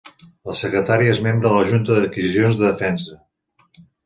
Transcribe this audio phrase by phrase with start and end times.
[0.51, 3.21] La secretària és membre de la Junta d'Adquisicions de Defensa.